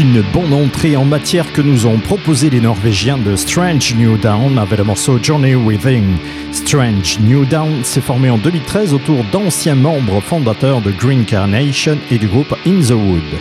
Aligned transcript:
Une 0.00 0.22
bonne 0.32 0.54
entrée 0.54 0.96
en 0.96 1.04
matière 1.04 1.52
que 1.52 1.60
nous 1.60 1.84
ont 1.84 1.98
proposé 1.98 2.48
les 2.48 2.60
Norvégiens 2.60 3.18
de 3.18 3.36
Strange 3.36 3.94
New 3.96 4.16
Down 4.16 4.58
avec 4.58 4.78
le 4.78 4.84
morceau 4.84 5.18
Journey 5.22 5.54
Within. 5.54 6.04
Strange 6.52 7.18
New 7.20 7.44
Down 7.44 7.84
s'est 7.84 8.00
formé 8.00 8.30
en 8.30 8.38
2013 8.38 8.94
autour 8.94 9.22
d'anciens 9.30 9.74
membres 9.74 10.22
fondateurs 10.22 10.80
de 10.80 10.90
Green 10.90 11.26
Carnation 11.26 11.98
et 12.10 12.16
du 12.16 12.28
groupe 12.28 12.54
In 12.66 12.80
the 12.80 12.92
Wood. 12.92 13.40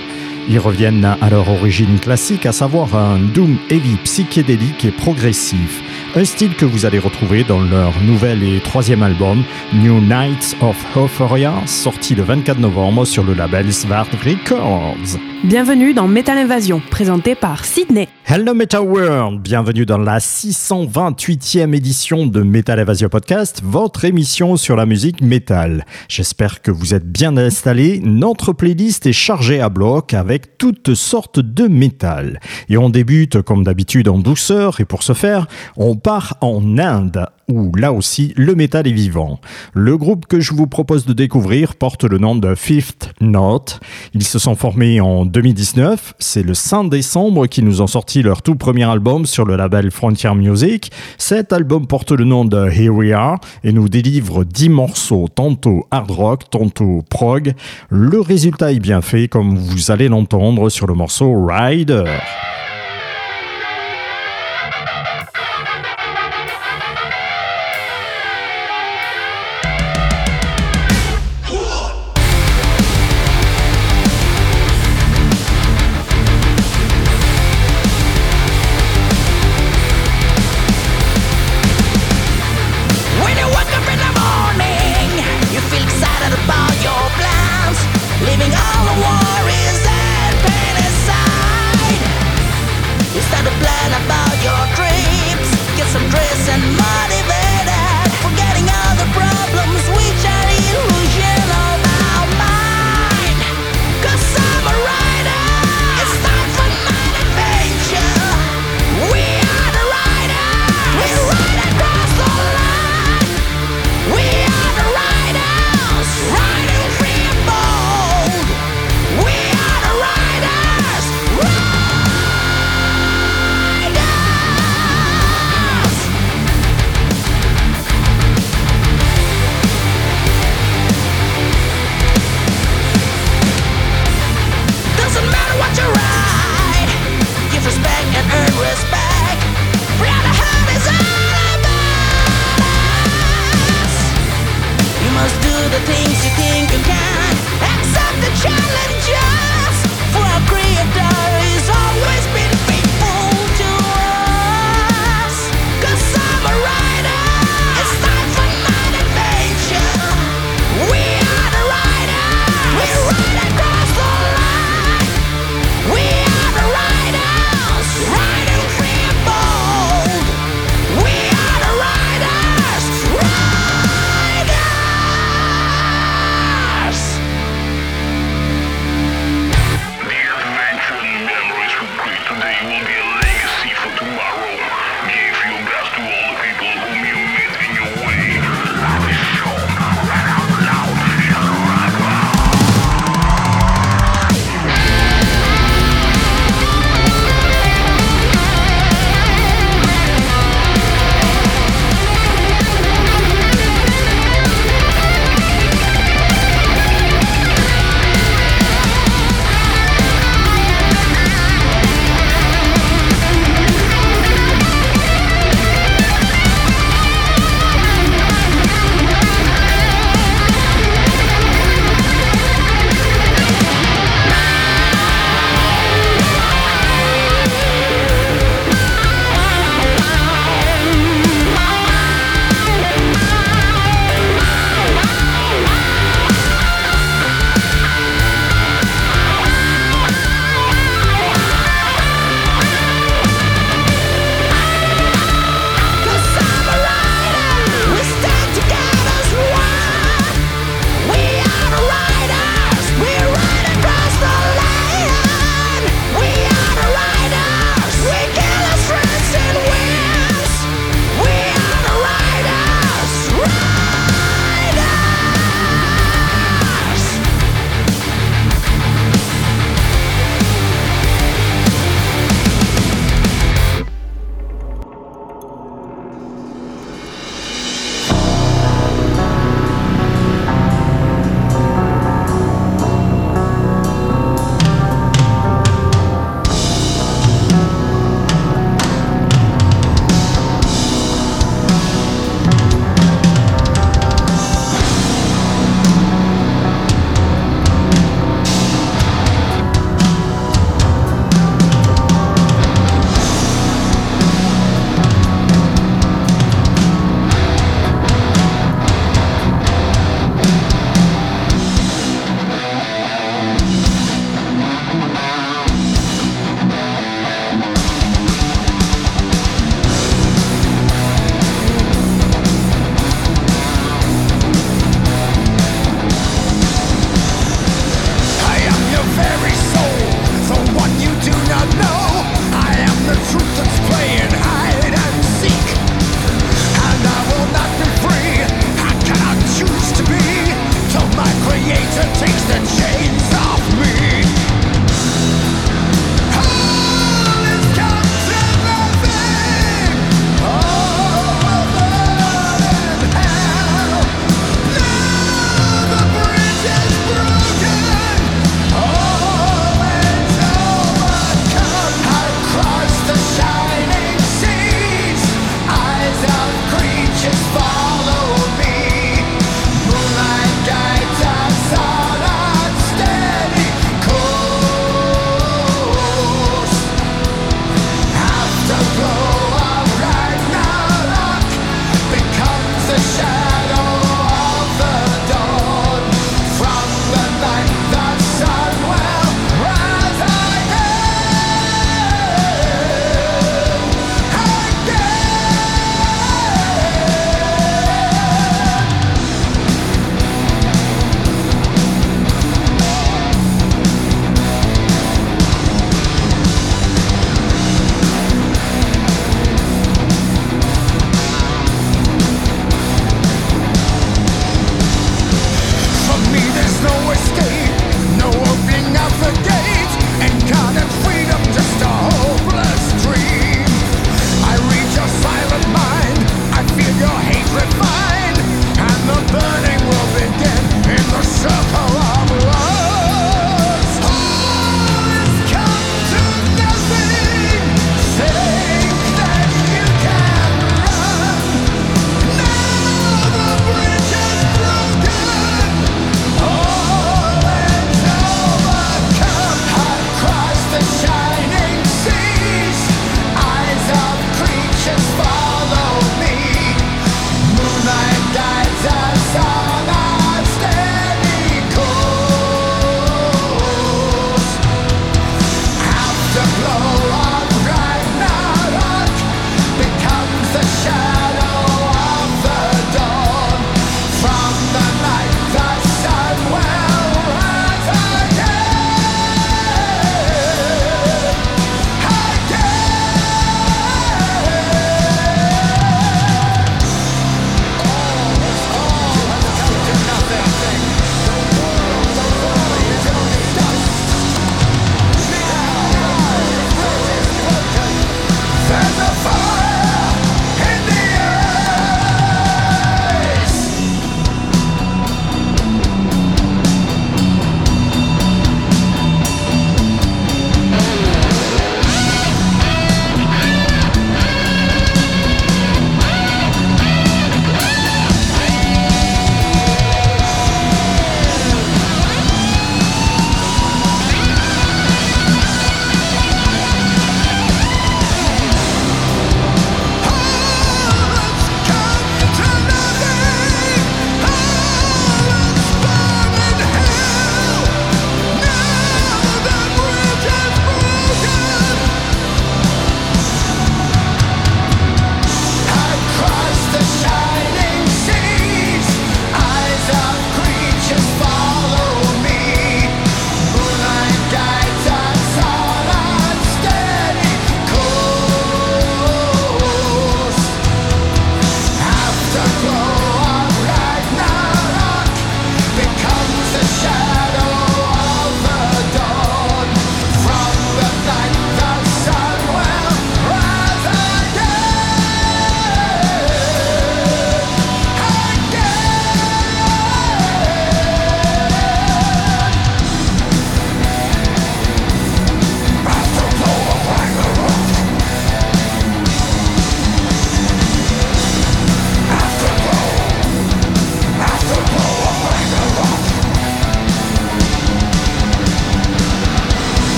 Ils 0.49 0.59
reviennent 0.59 1.05
à 1.05 1.29
leur 1.29 1.47
origine 1.49 1.97
classique, 1.97 2.45
à 2.45 2.51
savoir 2.51 2.93
un 2.93 3.19
doom 3.19 3.57
heavy 3.69 3.95
psychédélique 4.03 4.83
et 4.83 4.91
progressif 4.91 5.81
un 6.15 6.25
style 6.25 6.55
que 6.55 6.65
vous 6.65 6.85
allez 6.85 6.99
retrouver 6.99 7.43
dans 7.43 7.59
leur 7.59 8.01
nouvel 8.01 8.43
et 8.43 8.59
troisième 8.59 9.03
album 9.03 9.43
New 9.73 10.01
Nights 10.01 10.55
of 10.61 10.75
Euphoria, 10.97 11.53
sorti 11.65 12.15
le 12.15 12.23
24 12.23 12.59
novembre 12.59 13.05
sur 13.05 13.23
le 13.23 13.33
label 13.33 13.71
Svart 13.71 14.07
Records. 14.25 15.19
Bienvenue 15.45 15.93
dans 15.93 16.09
Metal 16.09 16.37
Invasion, 16.37 16.81
présenté 16.91 17.33
par 17.33 17.63
Sydney. 17.63 18.09
Hello 18.25 18.53
Metal 18.53 18.81
World, 18.81 19.41
bienvenue 19.41 19.85
dans 19.85 19.97
la 19.97 20.19
628e 20.19 21.73
édition 21.73 22.27
de 22.27 22.41
Metal 22.43 22.77
Invasion 22.77 23.07
Podcast, 23.07 23.61
votre 23.63 24.03
émission 24.03 24.57
sur 24.57 24.75
la 24.75 24.85
musique 24.85 25.21
metal. 25.21 25.85
J'espère 26.09 26.61
que 26.61 26.71
vous 26.71 26.93
êtes 26.93 27.09
bien 27.09 27.37
installés. 27.37 28.01
Notre 28.03 28.51
playlist 28.51 29.05
est 29.05 29.13
chargée 29.13 29.61
à 29.61 29.69
bloc 29.69 30.13
avec 30.13 30.57
toutes 30.57 30.93
sortes 30.93 31.39
de 31.39 31.67
métal. 31.67 32.41
Et 32.67 32.77
on 32.77 32.89
débute 32.89 33.41
comme 33.41 33.63
d'habitude 33.63 34.09
en 34.09 34.19
douceur 34.19 34.81
et 34.81 34.85
pour 34.85 35.03
ce 35.03 35.13
faire, 35.13 35.47
on 35.77 35.95
part 35.95 36.35
en 36.41 36.77
Inde 36.77 37.25
où 37.49 37.75
là 37.75 37.91
aussi 37.91 38.33
le 38.37 38.55
métal 38.55 38.87
est 38.87 38.93
vivant. 38.93 39.39
Le 39.73 39.97
groupe 39.97 40.27
que 40.27 40.39
je 40.39 40.53
vous 40.53 40.67
propose 40.67 41.05
de 41.05 41.13
découvrir 41.13 41.75
porte 41.75 42.03
le 42.03 42.17
nom 42.17 42.35
de 42.35 42.55
Fifth 42.55 43.11
Note. 43.19 43.79
Ils 44.13 44.23
se 44.23 44.39
sont 44.39 44.55
formés 44.55 45.01
en 45.01 45.25
2019. 45.25 46.13
C'est 46.19 46.43
le 46.43 46.53
5 46.53 46.89
décembre 46.89 47.47
qu'ils 47.47 47.65
nous 47.65 47.81
ont 47.81 47.87
sorti 47.87 48.21
leur 48.21 48.41
tout 48.41 48.55
premier 48.55 48.85
album 48.85 49.25
sur 49.25 49.45
le 49.45 49.55
label 49.55 49.91
Frontier 49.91 50.33
Music. 50.35 50.91
Cet 51.17 51.51
album 51.51 51.87
porte 51.87 52.11
le 52.11 52.25
nom 52.25 52.45
de 52.45 52.69
Here 52.69 52.89
We 52.89 53.11
Are 53.11 53.39
et 53.63 53.71
nous 53.71 53.89
délivre 53.89 54.43
10 54.43 54.69
morceaux, 54.69 55.27
tantôt 55.33 55.85
hard 55.91 56.11
rock, 56.11 56.49
tantôt 56.49 57.03
prog. 57.09 57.53
Le 57.89 58.21
résultat 58.21 58.71
est 58.71 58.79
bien 58.79 59.01
fait 59.01 59.27
comme 59.27 59.57
vous 59.57 59.91
allez 59.91 60.07
l'entendre 60.07 60.69
sur 60.69 60.87
le 60.87 60.93
morceau 60.93 61.45
Rider. 61.45 62.05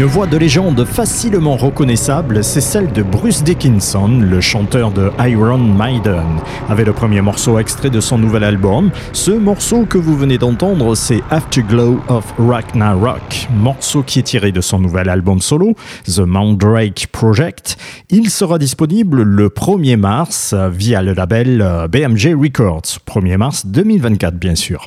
Une 0.00 0.06
voix 0.06 0.26
de 0.26 0.38
légende 0.38 0.82
facilement 0.86 1.58
reconnaissable, 1.58 2.42
c'est 2.42 2.62
celle 2.62 2.90
de 2.90 3.02
Bruce 3.02 3.44
Dickinson, 3.44 4.08
le 4.08 4.40
chanteur 4.40 4.92
de 4.92 5.10
Iron 5.28 5.58
Maiden, 5.58 6.40
avec 6.70 6.86
le 6.86 6.94
premier 6.94 7.20
morceau 7.20 7.58
extrait 7.58 7.90
de 7.90 8.00
son 8.00 8.16
nouvel 8.16 8.44
album. 8.44 8.90
Ce 9.12 9.30
morceau 9.30 9.84
que 9.84 9.98
vous 9.98 10.16
venez 10.16 10.38
d'entendre, 10.38 10.94
c'est 10.94 11.22
Afterglow 11.28 12.00
of 12.08 12.32
Ragnarok, 12.38 13.48
morceau 13.54 14.02
qui 14.02 14.20
est 14.20 14.22
tiré 14.22 14.52
de 14.52 14.62
son 14.62 14.78
nouvel 14.78 15.10
album 15.10 15.42
solo, 15.42 15.74
The 16.06 16.20
Mandrake 16.20 17.08
Project. 17.12 17.76
Il 18.08 18.30
sera 18.30 18.56
disponible 18.56 19.20
le 19.20 19.50
1er 19.50 19.98
mars 19.98 20.54
via 20.72 21.02
le 21.02 21.12
label 21.12 21.60
euh, 21.60 21.88
BMG 21.88 22.34
Records, 22.40 23.00
1er 23.06 23.36
mars 23.36 23.66
2024 23.66 24.34
bien 24.38 24.54
sûr. 24.54 24.86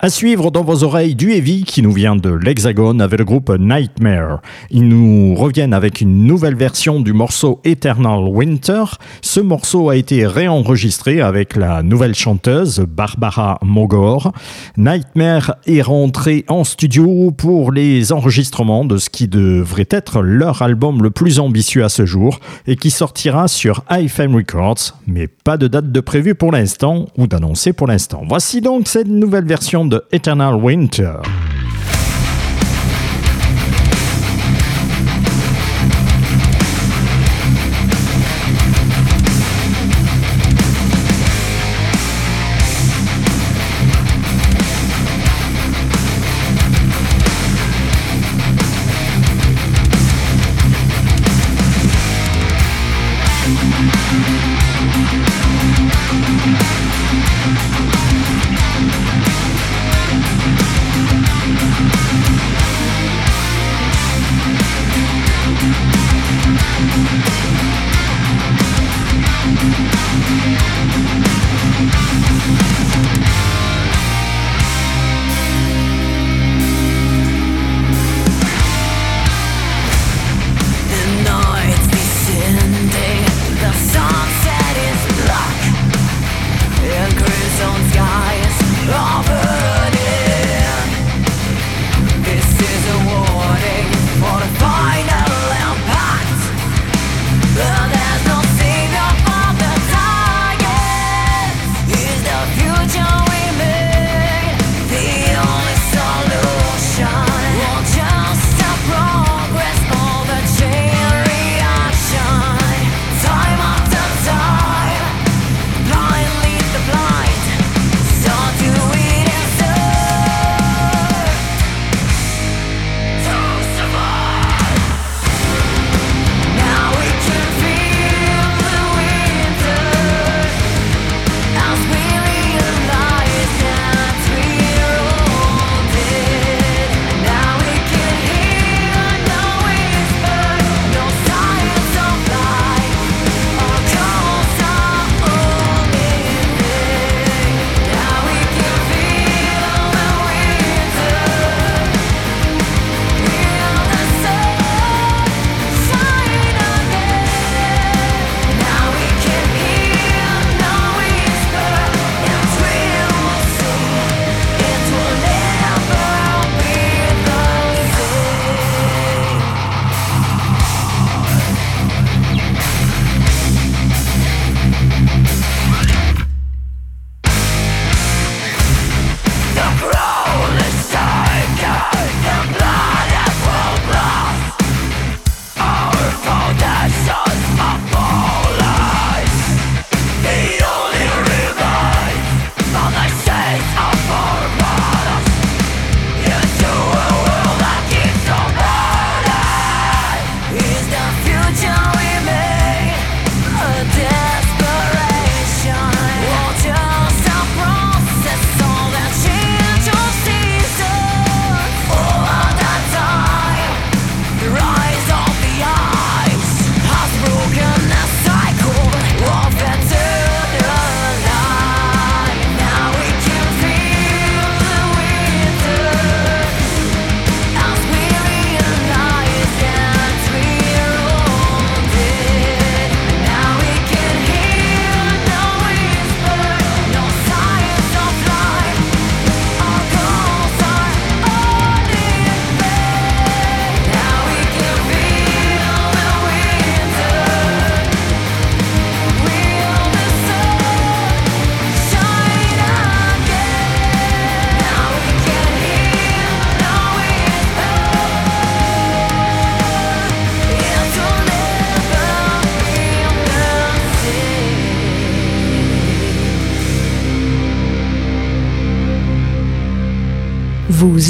À 0.00 0.10
suivre 0.10 0.50
dans 0.50 0.64
vos 0.64 0.82
oreilles 0.82 1.14
du 1.14 1.30
Heavy 1.30 1.62
qui 1.62 1.80
nous 1.80 1.92
vient 1.92 2.16
de 2.16 2.30
l'Hexagone 2.30 3.00
avec 3.00 3.20
le 3.20 3.24
groupe 3.24 3.50
Nightmare. 3.56 4.40
Ils 4.70 4.88
nous 4.88 5.34
reviennent 5.34 5.74
avec 5.74 6.00
une 6.00 6.24
nouvelle 6.24 6.56
version 6.56 7.00
du 7.00 7.12
morceau 7.12 7.60
Eternal 7.64 8.20
Winter. 8.28 8.84
Ce 9.22 9.40
morceau 9.40 9.88
a 9.88 9.96
été 9.96 10.26
réenregistré 10.26 11.20
avec 11.20 11.56
la 11.56 11.82
nouvelle 11.82 12.14
chanteuse 12.14 12.80
Barbara 12.80 13.58
Mogor. 13.62 14.32
Nightmare 14.76 15.56
est 15.66 15.82
rentré 15.82 16.44
en 16.48 16.64
studio 16.64 17.30
pour 17.30 17.72
les 17.72 18.12
enregistrements 18.12 18.84
de 18.84 18.96
ce 18.96 19.10
qui 19.10 19.28
devrait 19.28 19.88
être 19.90 20.22
leur 20.22 20.62
album 20.62 21.02
le 21.02 21.10
plus 21.10 21.38
ambitieux 21.38 21.84
à 21.84 21.88
ce 21.88 22.06
jour 22.06 22.40
et 22.66 22.76
qui 22.76 22.90
sortira 22.90 23.48
sur 23.48 23.84
iFM 23.90 24.34
Records, 24.34 24.94
mais 25.06 25.28
pas 25.28 25.56
de 25.56 25.68
date 25.68 25.90
de 25.92 26.00
prévu 26.00 26.34
pour 26.34 26.52
l'instant 26.52 27.06
ou 27.16 27.26
d'annoncer 27.26 27.72
pour 27.72 27.86
l'instant. 27.86 28.22
Voici 28.28 28.60
donc 28.60 28.88
cette 28.88 29.08
nouvelle 29.08 29.46
version 29.46 29.84
de 29.84 30.02
Eternal 30.12 30.54
Winter. 30.54 31.14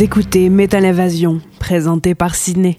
Écoutez 0.00 0.48
Metal 0.48 0.84
Invasion, 0.84 1.40
présenté 1.58 2.14
par 2.14 2.36
Sydney. 2.36 2.78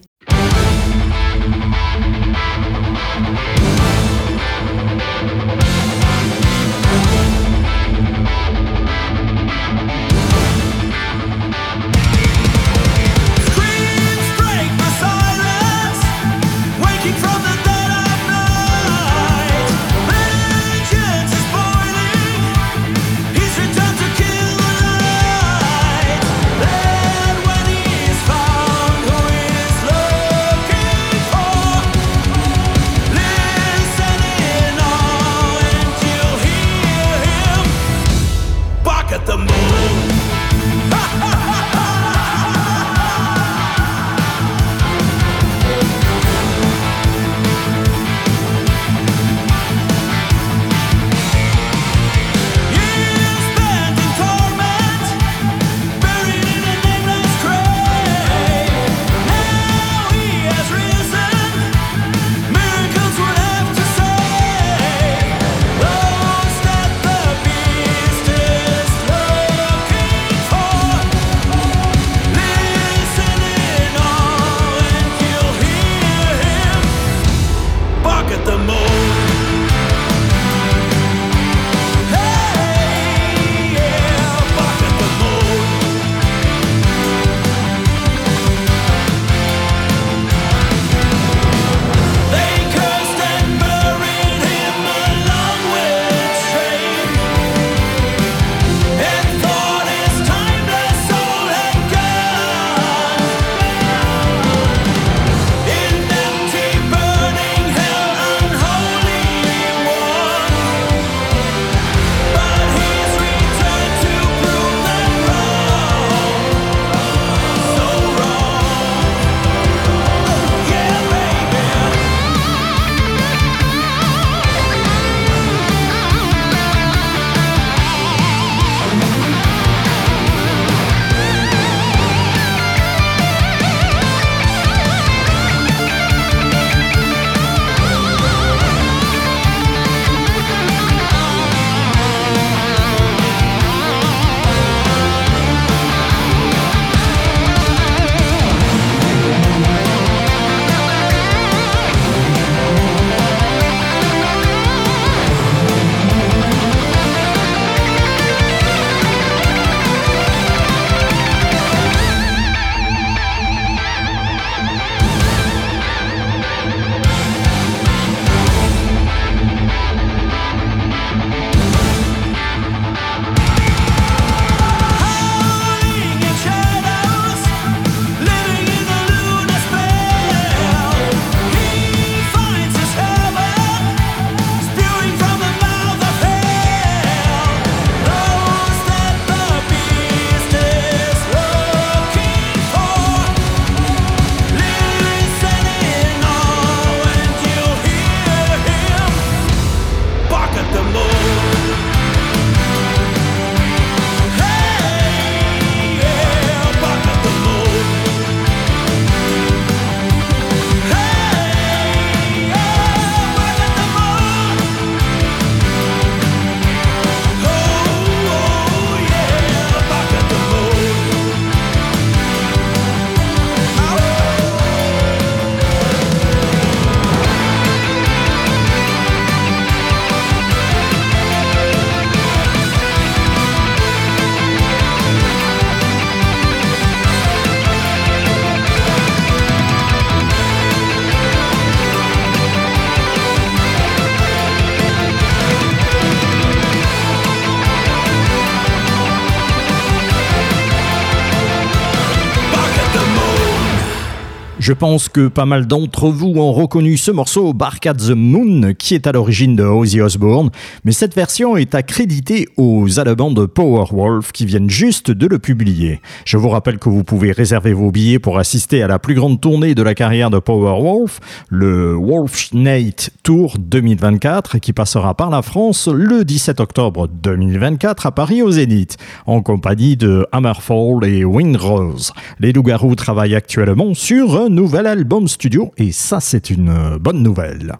Je 254.70 254.74
pense 254.76 255.08
que 255.08 255.26
pas 255.26 255.46
mal 255.46 255.66
d'entre 255.66 256.10
vous 256.10 256.28
ont 256.36 256.52
reconnu 256.52 256.96
ce 256.96 257.10
morceau 257.10 257.52
Bark 257.52 257.84
at 257.86 257.94
the 257.94 258.10
Moon 258.10 258.72
qui 258.78 258.94
est 258.94 259.08
à 259.08 259.10
l'origine 259.10 259.56
de 259.56 259.64
Ozzy 259.64 260.00
Osbourne, 260.00 260.50
mais 260.84 260.92
cette 260.92 261.16
version 261.16 261.56
est 261.56 261.74
accréditée 261.74 262.46
aux 262.56 263.00
albums 263.00 263.34
de 263.34 263.46
Powerwolf 263.46 264.30
qui 264.30 264.46
viennent 264.46 264.70
juste 264.70 265.10
de 265.10 265.26
le 265.26 265.40
publier. 265.40 266.00
Je 266.24 266.36
vous 266.36 266.50
rappelle 266.50 266.78
que 266.78 266.88
vous 266.88 267.02
pouvez 267.02 267.32
réserver 267.32 267.72
vos 267.72 267.90
billets 267.90 268.20
pour 268.20 268.38
assister 268.38 268.80
à 268.80 268.86
la 268.86 269.00
plus 269.00 269.14
grande 269.14 269.40
tournée 269.40 269.74
de 269.74 269.82
la 269.82 269.96
carrière 269.96 270.30
de 270.30 270.38
Powerwolf, 270.38 271.18
le 271.48 271.96
Wolf 271.96 272.52
Night 272.52 273.10
Tour 273.24 273.56
2024 273.58 274.58
qui 274.58 274.72
passera 274.72 275.16
par 275.16 275.30
la 275.30 275.42
France 275.42 275.88
le 275.92 276.24
17 276.24 276.60
octobre 276.60 277.08
2024 277.08 278.06
à 278.06 278.12
Paris 278.12 278.40
au 278.40 278.52
Zénith 278.52 278.98
en 279.26 279.42
compagnie 279.42 279.96
de 279.96 280.28
Hammerfall 280.30 281.04
et 281.06 281.24
Windrose. 281.24 282.12
Les 282.38 282.52
loups-garous 282.52 282.94
travaillent 282.94 283.34
actuellement 283.34 283.94
sur 283.94 284.40
un 284.40 284.59
nouvel 284.60 284.86
album 284.86 285.26
studio 285.26 285.72
et 285.78 285.90
ça 285.90 286.20
c'est 286.20 286.50
une 286.50 286.98
bonne 287.00 287.22
nouvelle. 287.22 287.76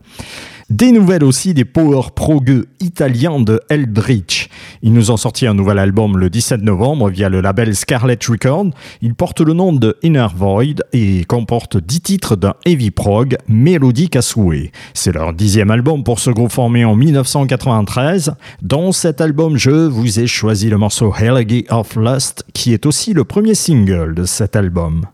Des 0.71 0.93
nouvelles 0.93 1.25
aussi 1.25 1.53
des 1.53 1.66
power 1.66 2.09
progueux 2.14 2.69
italiens 2.81 3.38
de 3.38 3.61
Eldritch. 3.69 4.49
Ils 4.83 4.95
nous 4.95 5.11
ont 5.11 5.19
sorti 5.19 5.47
un 5.47 5.53
nouvel 5.53 5.79
album 5.79 6.16
le 6.16 6.31
17 6.31 6.62
novembre 6.62 7.11
via 7.11 7.29
le 7.29 7.43
label 7.43 7.77
Scarlet 7.77 8.19
Record. 8.27 8.69
Il 9.03 9.14
porte 9.14 9.43
le 9.43 9.53
nom 9.53 9.75
de 9.75 9.99
Inner 10.03 10.29
Void 10.35 10.77
et 10.95 11.25
comporte 11.25 11.77
10 11.77 12.01
titres 12.01 12.35
d'un 12.35 12.55
heavy 12.64 12.90
prog 12.90 13.37
mélodique 13.47 14.16
à 14.16 14.23
souhait. 14.23 14.73
C'est 14.95 15.12
leur 15.12 15.35
dixième 15.35 15.71
album 15.71 16.03
pour 16.03 16.19
ce 16.19 16.31
groupe 16.31 16.53
formé 16.53 16.87
en 16.87 16.97
1993. 16.97 18.33
Dans 18.62 18.93
cet 18.93 19.21
album, 19.21 19.59
je 19.59 19.87
vous 19.87 20.19
ai 20.19 20.27
choisi 20.27 20.71
le 20.71 20.79
morceau 20.79 21.12
Elegy 21.21 21.66
of 21.69 21.95
Lust 21.97 22.47
qui 22.55 22.73
est 22.73 22.87
aussi 22.87 23.12
le 23.12 23.25
premier 23.25 23.55
single 23.55 24.14
de 24.14 24.25
cet 24.25 24.57
album. 24.57 25.05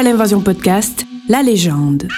Metal 0.00 0.14
Invasion 0.14 0.40
Podcast, 0.40 1.04
la 1.28 1.42
légende. 1.42 2.08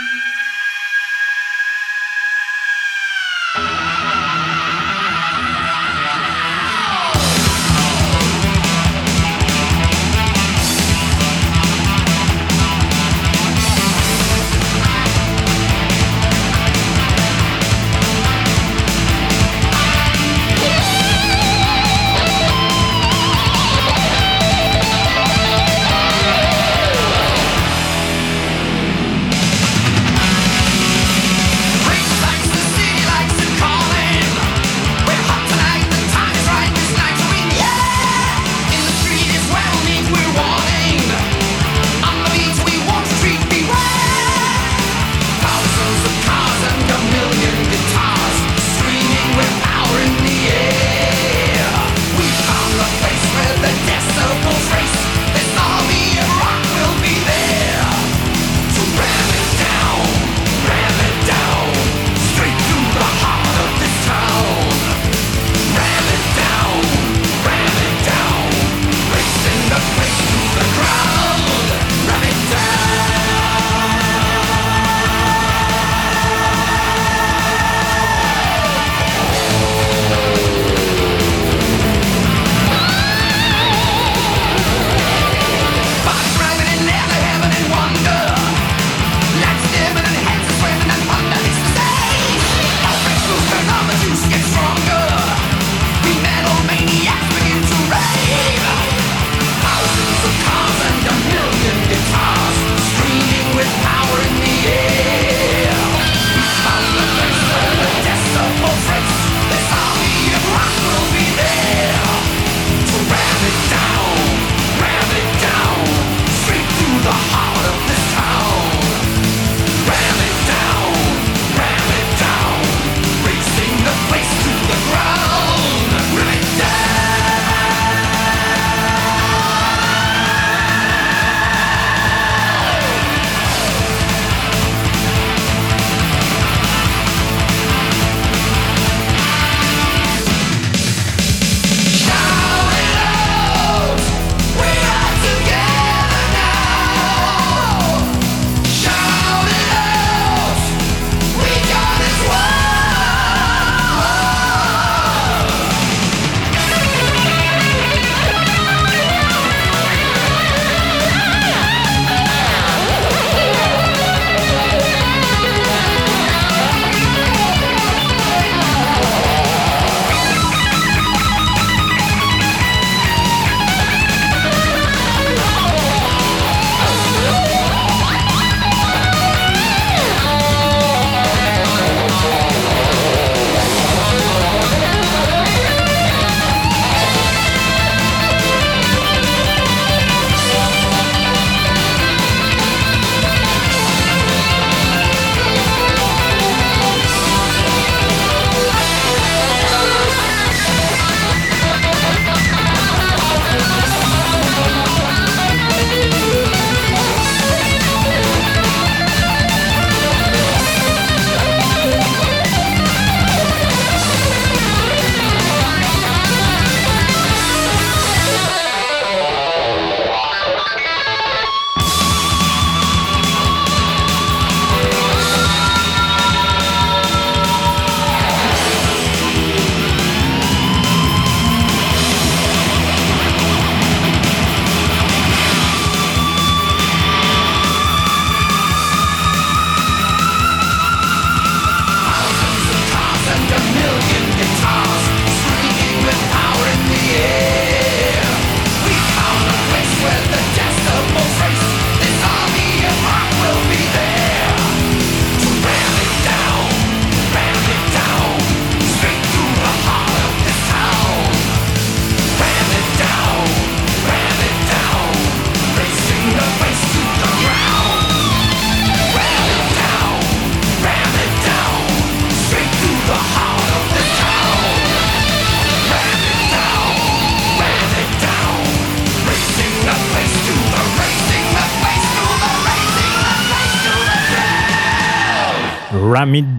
Ram 286.23 286.37
It 286.37 286.52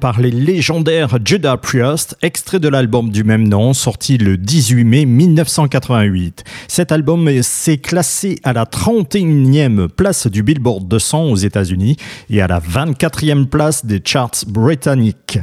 Par 0.00 0.18
les 0.18 0.30
légendaires 0.30 1.18
Judah 1.22 1.58
Priest, 1.58 2.16
extrait 2.22 2.60
de 2.60 2.68
l'album 2.68 3.10
du 3.10 3.24
même 3.24 3.46
nom, 3.46 3.74
sorti 3.74 4.16
le 4.16 4.38
18 4.38 4.84
mai 4.84 5.04
1988. 5.04 6.44
Cet 6.66 6.92
album 6.92 7.28
s'est 7.42 7.76
classé 7.76 8.38
à 8.42 8.54
la 8.54 8.64
31e 8.64 9.88
place 9.88 10.28
du 10.28 10.42
Billboard 10.42 10.88
200 10.88 11.24
aux 11.24 11.36
États-Unis 11.36 11.96
et 12.30 12.40
à 12.40 12.46
la 12.46 12.58
24e 12.58 13.44
place 13.44 13.84
des 13.84 14.00
charts 14.02 14.30
britanniques. 14.46 15.38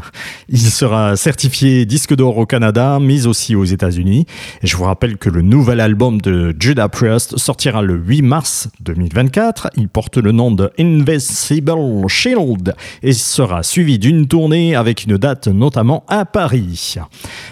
Il 0.50 0.62
sera 0.62 1.16
certifié 1.16 1.86
disque 1.86 2.16
d'or 2.16 2.40
au 2.40 2.48
Canada, 2.48 2.98
mais 3.00 3.28
aussi 3.28 3.56
aux 3.56 3.66
États-Unis. 3.66 4.26
Je 4.64 4.76
vous 4.78 4.86
rappelle 4.86 5.18
que 5.18 5.30
le 5.30 5.44
nouvel 5.44 5.80
album 5.80 6.22
de 6.22 6.56
Judah 6.60 6.90
Priest 6.90 7.38
sortira 7.38 7.84
le 7.84 7.94
8 7.94 8.24
mars 8.24 8.70
2024. 8.80 9.70
Il 9.78 9.90
porte 9.90 10.18
le 10.18 10.32
nom 10.32 10.50
de 10.50 10.72
Invincible 10.80 12.08
Shield 12.08 12.74
et 13.04 13.14
sera 13.14 13.62
suivi 13.62 14.00
d'une 14.08 14.26
tournée 14.26 14.74
avec 14.74 15.04
une 15.04 15.18
date 15.18 15.50
notamment 15.50 16.06
à 16.08 16.24
Paris. 16.24 16.96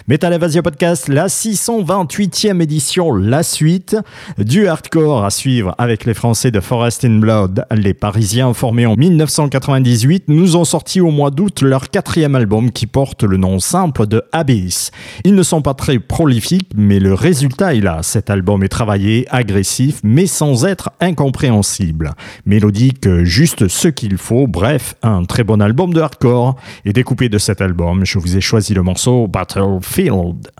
Metal 0.07 0.31
Evasia 0.31 0.61
Podcast, 0.61 1.09
la 1.09 1.27
628e 1.27 2.61
édition, 2.61 3.13
la 3.13 3.43
suite 3.43 3.97
du 4.37 4.65
hardcore 4.65 5.25
à 5.25 5.31
suivre 5.31 5.75
avec 5.77 6.05
les 6.05 6.13
Français 6.13 6.51
de 6.51 6.61
Forest 6.61 7.03
in 7.03 7.19
Blood. 7.19 7.65
Les 7.71 7.93
Parisiens 7.93 8.53
formés 8.53 8.85
en 8.85 8.95
1998 8.95 10.29
nous 10.29 10.55
ont 10.55 10.63
sorti 10.63 11.01
au 11.01 11.11
mois 11.11 11.29
d'août 11.29 11.61
leur 11.61 11.89
quatrième 11.89 12.35
album 12.35 12.71
qui 12.71 12.87
porte 12.87 13.23
le 13.23 13.35
nom 13.35 13.59
simple 13.59 14.07
de 14.07 14.23
Abyss. 14.31 14.91
Ils 15.25 15.35
ne 15.35 15.43
sont 15.43 15.61
pas 15.61 15.73
très 15.73 15.99
prolifiques, 15.99 16.71
mais 16.73 16.99
le 16.99 17.15
résultat 17.15 17.75
est 17.75 17.81
là. 17.81 17.99
Cet 18.01 18.29
album 18.29 18.63
est 18.63 18.69
travaillé, 18.69 19.27
agressif, 19.29 19.99
mais 20.05 20.25
sans 20.25 20.63
être 20.63 20.91
incompréhensible. 21.01 22.13
Mélodique, 22.45 23.09
juste 23.23 23.67
ce 23.67 23.89
qu'il 23.89 24.17
faut, 24.17 24.47
bref, 24.47 24.95
un 25.03 25.25
très 25.25 25.43
bon 25.43 25.61
album 25.61 25.93
de 25.93 25.99
hardcore. 25.99 26.44
Et 26.85 26.93
découpé 26.93 27.29
de 27.29 27.37
cet 27.37 27.61
album, 27.61 28.05
je 28.05 28.19
vous 28.19 28.37
ai 28.37 28.41
choisi 28.41 28.73
le 28.73 28.83
morceau 28.83 29.27
Battlefield. 29.27 30.51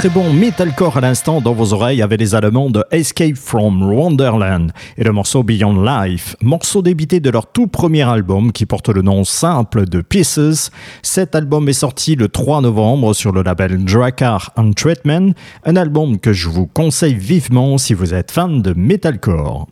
Très 0.00 0.08
bon 0.08 0.32
metalcore 0.32 0.96
à 0.96 1.02
l'instant 1.02 1.42
dans 1.42 1.52
vos 1.52 1.74
oreilles 1.74 2.00
avec 2.00 2.18
les 2.18 2.34
Allemands 2.34 2.70
de 2.70 2.82
Escape 2.90 3.36
from 3.36 3.82
Wonderland 3.82 4.72
et 4.96 5.04
le 5.04 5.12
morceau 5.12 5.42
Beyond 5.42 5.82
Life, 5.82 6.36
morceau 6.40 6.80
débité 6.80 7.20
de 7.20 7.28
leur 7.28 7.52
tout 7.52 7.66
premier 7.66 8.08
album 8.08 8.50
qui 8.50 8.64
porte 8.64 8.88
le 8.88 9.02
nom 9.02 9.24
simple 9.24 9.84
de 9.84 10.00
Pieces. 10.00 10.70
Cet 11.02 11.34
album 11.34 11.68
est 11.68 11.74
sorti 11.74 12.16
le 12.16 12.28
3 12.28 12.62
novembre 12.62 13.12
sur 13.12 13.30
le 13.30 13.42
label 13.42 13.84
Drakkar 13.84 14.52
and 14.56 14.72
Treatment, 14.72 15.32
un 15.66 15.76
album 15.76 16.18
que 16.18 16.32
je 16.32 16.48
vous 16.48 16.66
conseille 16.66 17.12
vivement 17.12 17.76
si 17.76 17.92
vous 17.92 18.14
êtes 18.14 18.30
fan 18.30 18.62
de 18.62 18.72
metalcore. 18.72 19.66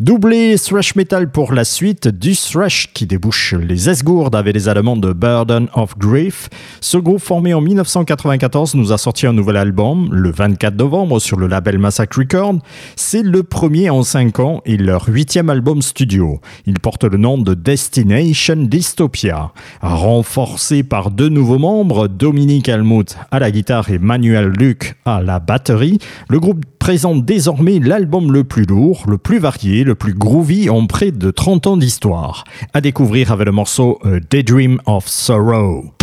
Doublé 0.00 0.56
thrash 0.58 0.96
metal 0.96 1.30
pour 1.30 1.52
la 1.52 1.62
suite 1.62 2.08
du 2.08 2.34
thrash 2.34 2.92
qui 2.92 3.06
débouche 3.06 3.54
les 3.54 3.88
esgourdes 3.88 4.34
avec 4.34 4.54
les 4.54 4.68
Allemands 4.68 4.96
de 4.96 5.12
Burden 5.12 5.68
of 5.74 5.96
Grief. 5.96 6.48
Ce 6.80 6.98
groupe 6.98 7.20
formé 7.20 7.54
en 7.54 7.60
1994 7.60 8.74
nous 8.74 8.90
a 8.90 8.98
sorti 8.98 9.28
un 9.28 9.32
nouveau 9.32 9.50
album 9.50 9.67
le 9.68 10.30
24 10.30 10.76
novembre 10.76 11.20
sur 11.20 11.36
le 11.36 11.46
label 11.46 11.78
Massacre 11.78 12.18
Record. 12.18 12.56
C'est 12.96 13.22
le 13.22 13.42
premier 13.42 13.90
en 13.90 14.02
5 14.02 14.40
ans 14.40 14.62
et 14.64 14.76
leur 14.76 15.08
huitième 15.08 15.50
album 15.50 15.82
studio. 15.82 16.40
Il 16.66 16.80
porte 16.80 17.04
le 17.04 17.16
nom 17.16 17.38
de 17.38 17.54
Destination 17.54 18.56
Dystopia. 18.56 19.52
Renforcé 19.82 20.82
par 20.82 21.10
deux 21.10 21.28
nouveaux 21.28 21.58
membres, 21.58 22.08
Dominique 22.08 22.68
Helmut 22.68 23.16
à 23.30 23.38
la 23.38 23.50
guitare 23.50 23.90
et 23.90 23.98
Manuel 23.98 24.48
Luc 24.48 24.96
à 25.04 25.22
la 25.22 25.38
batterie, 25.38 25.98
le 26.28 26.40
groupe 26.40 26.64
présente 26.78 27.24
désormais 27.24 27.78
l'album 27.78 28.32
le 28.32 28.44
plus 28.44 28.64
lourd, 28.64 29.04
le 29.08 29.18
plus 29.18 29.38
varié, 29.38 29.84
le 29.84 29.94
plus 29.94 30.14
groovy 30.14 30.70
en 30.70 30.86
près 30.86 31.10
de 31.10 31.30
30 31.30 31.66
ans 31.66 31.76
d'histoire. 31.76 32.44
À 32.72 32.80
découvrir 32.80 33.32
avec 33.32 33.46
le 33.46 33.52
morceau 33.52 33.98
A 34.04 34.20
Daydream 34.20 34.80
of 34.86 35.06
Sorrow. 35.06 35.97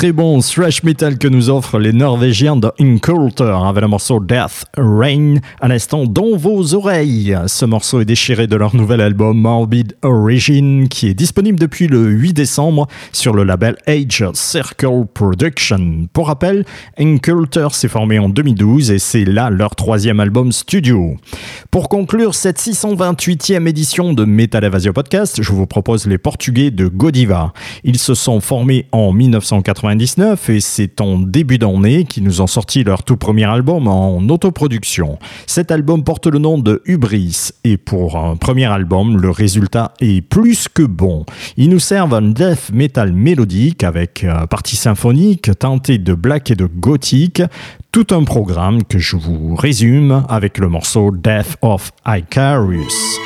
Très 0.00 0.12
bon 0.12 0.40
thrash 0.40 0.82
metal 0.82 1.18
que 1.18 1.28
nous 1.28 1.50
offrent 1.50 1.78
les 1.78 1.92
Norvégiens 1.92 2.56
de 2.56 2.72
Inculter 2.80 3.54
avec 3.62 3.82
le 3.82 3.88
morceau 3.88 4.18
Death 4.18 4.64
Rain 4.78 5.34
à 5.60 5.68
l'instant 5.68 6.06
dans 6.06 6.38
vos 6.38 6.72
oreilles. 6.72 7.36
Ce 7.48 7.66
morceau 7.66 8.00
est 8.00 8.06
déchiré 8.06 8.46
de 8.46 8.56
leur 8.56 8.74
nouvel 8.74 9.02
album 9.02 9.38
Morbid 9.38 9.94
Origin 10.00 10.88
qui 10.88 11.08
est 11.08 11.14
disponible 11.14 11.58
depuis 11.58 11.86
le 11.86 12.06
8 12.06 12.32
décembre 12.32 12.86
sur 13.12 13.34
le 13.34 13.44
label 13.44 13.76
Age 13.86 14.24
Circle 14.32 15.04
Production. 15.12 16.08
Pour 16.14 16.28
rappel, 16.28 16.64
Inculter 16.98 17.68
s'est 17.72 17.88
formé 17.88 18.18
en 18.18 18.30
2012 18.30 18.92
et 18.92 18.98
c'est 18.98 19.26
là 19.26 19.50
leur 19.50 19.76
troisième 19.76 20.20
album 20.20 20.50
studio. 20.50 21.18
Pour 21.70 21.90
conclure 21.90 22.34
cette 22.34 22.58
628e 22.58 23.68
édition 23.68 24.14
de 24.14 24.24
Metal 24.24 24.64
Evasion 24.64 24.94
Podcast, 24.94 25.42
je 25.42 25.52
vous 25.52 25.66
propose 25.66 26.06
les 26.06 26.16
Portugais 26.16 26.70
de 26.70 26.86
Godiva. 26.88 27.52
Ils 27.84 27.98
se 27.98 28.14
sont 28.14 28.40
formés 28.40 28.86
en 28.92 29.12
1999 29.94 30.50
et 30.50 30.60
c'est 30.60 31.00
en 31.00 31.18
début 31.18 31.58
d'année 31.58 32.04
qu'ils 32.04 32.24
nous 32.24 32.40
ont 32.40 32.46
sorti 32.46 32.84
leur 32.84 33.02
tout 33.02 33.16
premier 33.16 33.44
album 33.44 33.88
en 33.88 34.18
autoproduction. 34.28 35.18
Cet 35.46 35.70
album 35.70 36.04
porte 36.04 36.26
le 36.26 36.38
nom 36.38 36.58
de 36.58 36.82
Hubris 36.86 37.50
et 37.64 37.76
pour 37.76 38.16
un 38.16 38.36
premier 38.36 38.66
album, 38.66 39.20
le 39.20 39.30
résultat 39.30 39.92
est 40.00 40.20
plus 40.20 40.68
que 40.68 40.82
bon. 40.82 41.24
Ils 41.56 41.68
nous 41.68 41.78
servent 41.78 42.14
un 42.14 42.30
death 42.30 42.70
metal 42.72 43.12
mélodique 43.12 43.84
avec 43.84 44.26
partie 44.48 44.76
symphonique 44.76 45.50
teintée 45.58 45.98
de 45.98 46.14
black 46.14 46.50
et 46.50 46.56
de 46.56 46.66
gothique, 46.66 47.42
tout 47.92 48.06
un 48.10 48.24
programme 48.24 48.84
que 48.84 48.98
je 48.98 49.16
vous 49.16 49.54
résume 49.56 50.24
avec 50.28 50.58
le 50.58 50.68
morceau 50.68 51.10
Death 51.10 51.56
of 51.62 51.90
Icarus. 52.06 53.18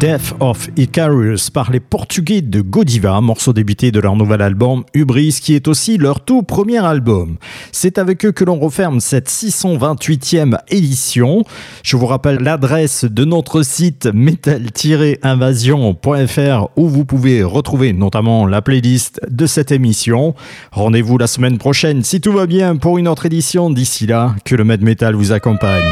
Death 0.00 0.34
of 0.40 0.68
Icarus 0.78 1.50
par 1.50 1.70
les 1.70 1.78
Portugais 1.78 2.40
de 2.40 2.62
Godiva, 2.62 3.20
morceau 3.20 3.52
débuté 3.52 3.92
de 3.92 4.00
leur 4.00 4.16
nouvel 4.16 4.40
album 4.40 4.82
Hubris, 4.94 5.40
qui 5.42 5.54
est 5.54 5.68
aussi 5.68 5.98
leur 5.98 6.24
tout 6.24 6.42
premier 6.42 6.78
album. 6.78 7.36
C'est 7.70 7.98
avec 7.98 8.24
eux 8.24 8.32
que 8.32 8.42
l'on 8.42 8.58
referme 8.58 9.00
cette 9.00 9.28
628e 9.28 10.56
édition. 10.70 11.44
Je 11.82 11.98
vous 11.98 12.06
rappelle 12.06 12.38
l'adresse 12.38 13.04
de 13.04 13.26
notre 13.26 13.62
site 13.62 14.06
metal-invasion.fr 14.06 16.68
où 16.76 16.88
vous 16.88 17.04
pouvez 17.04 17.42
retrouver 17.42 17.92
notamment 17.92 18.46
la 18.46 18.62
playlist 18.62 19.20
de 19.28 19.44
cette 19.44 19.70
émission. 19.70 20.34
Rendez-vous 20.72 21.18
la 21.18 21.26
semaine 21.26 21.58
prochaine 21.58 22.04
si 22.04 22.22
tout 22.22 22.32
va 22.32 22.46
bien 22.46 22.76
pour 22.76 22.96
une 22.96 23.06
autre 23.06 23.26
édition. 23.26 23.68
D'ici 23.68 24.06
là, 24.06 24.34
que 24.46 24.54
le 24.54 24.64
Med 24.64 24.80
Metal 24.80 25.14
vous 25.14 25.32
accompagne. 25.32 25.84